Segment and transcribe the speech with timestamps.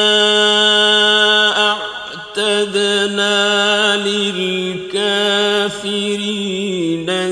[2.38, 3.38] أعتدنا
[3.98, 5.44] للكافرين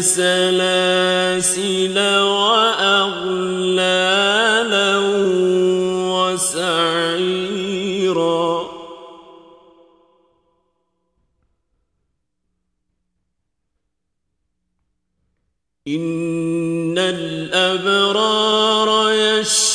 [0.01, 1.97] سلاسل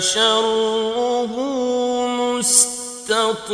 [0.00, 1.26] شره
[2.06, 3.52] مستطيرا.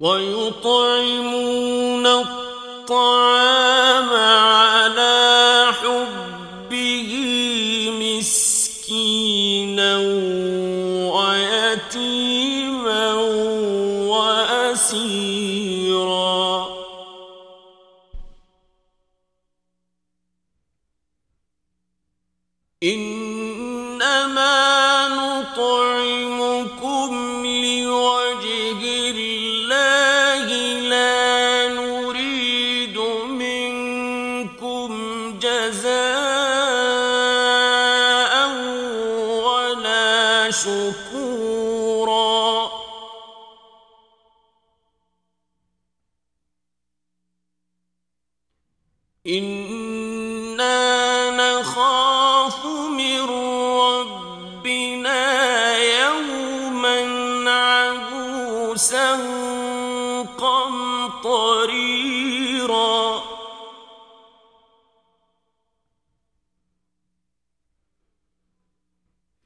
[0.00, 7.10] ويطعمون الطعام على حبه
[8.00, 9.96] مسكينا
[11.14, 12.33] ويتيما
[35.64, 37.24] جزاء
[39.44, 42.04] ولا شكورا.
[49.26, 50.80] إنا
[51.30, 53.24] نخاف من
[53.80, 55.22] ربنا
[55.76, 56.98] يوما
[57.50, 59.10] عبوسا
[60.38, 62.13] قمطريرا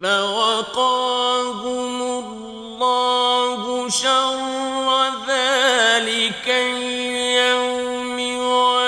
[0.08, 4.88] فوقاهم الله شر
[5.28, 8.18] ذلك اليوم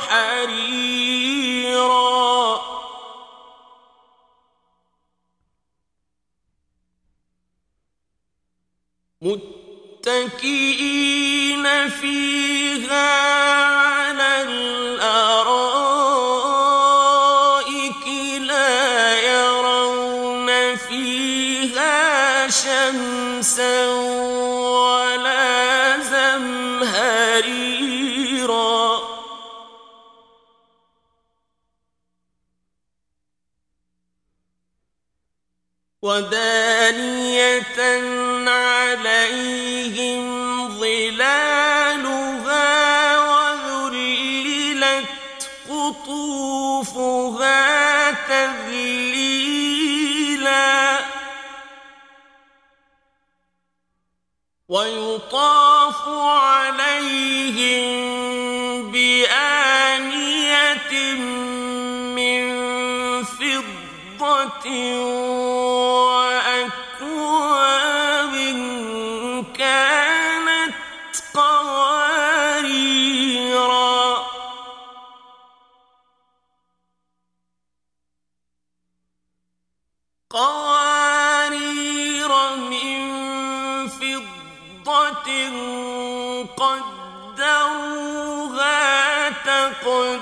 [0.00, 0.80] وحريرا.
[10.40, 13.26] متكئين فيها
[13.66, 15.70] على الأرائك
[18.40, 23.86] لا يرون فيها شمسا
[24.72, 27.99] ولا زمهريرا.
[28.50, 29.00] خيرا
[36.02, 37.80] ودانية
[38.50, 40.22] عليهم
[40.80, 42.68] ظلالها
[43.30, 45.06] وذللت
[45.68, 46.90] قطوفها
[48.10, 49.30] تذليلا.
[54.68, 56.49] ويطاف عليهم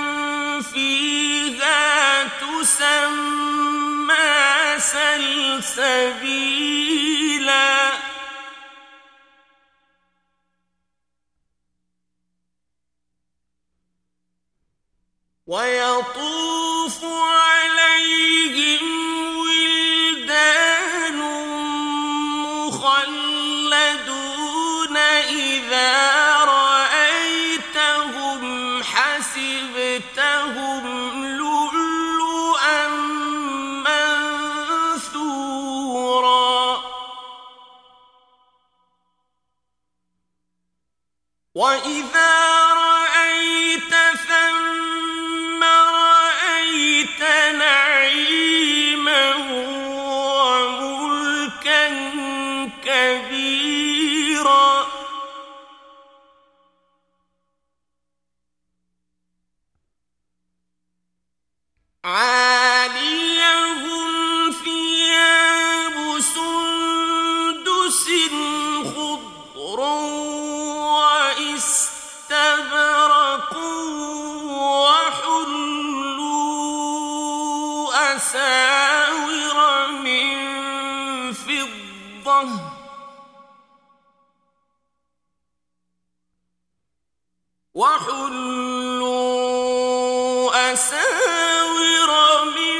[2.73, 4.33] تسمى
[5.79, 6.33] سلسبيلا
[15.47, 16.32] ويطوف
[41.55, 42.52] وإذا
[87.75, 89.13] وحلوا
[90.73, 92.11] أساور
[92.45, 92.77] من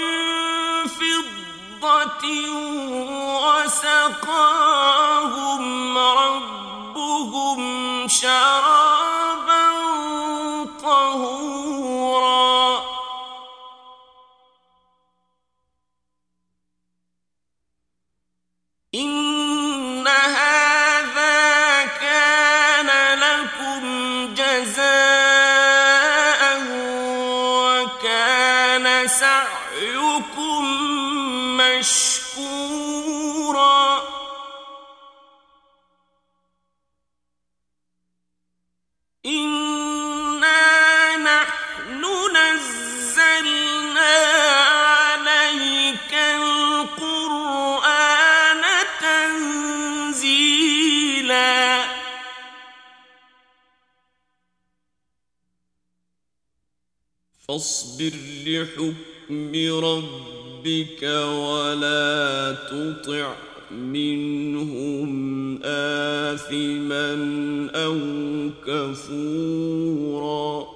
[0.89, 2.25] فضة
[3.45, 4.75] وسقاهم
[5.99, 7.61] ربهم
[8.09, 8.52] شرابا
[57.49, 58.13] فاصبر
[58.47, 59.53] لحكم
[59.85, 67.13] ربك ولا تطع منهم آثما
[67.75, 67.99] أو
[68.67, 70.67] كفورا.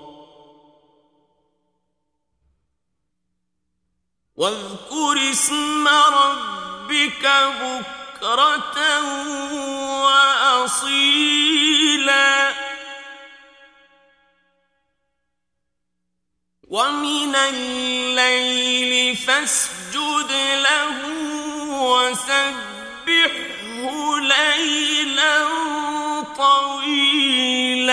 [4.36, 7.24] واذكر اسم ربك
[7.60, 8.78] بكرة
[10.04, 11.46] وأصيلا.
[16.68, 20.30] ومن الليل فاسجد
[20.62, 20.96] له
[23.06, 25.46] وسبحه ليلا
[26.36, 27.86] طويلا.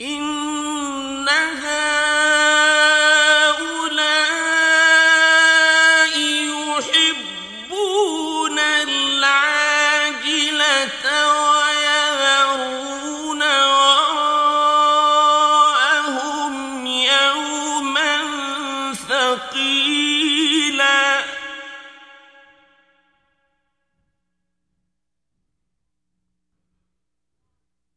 [0.00, 0.39] إن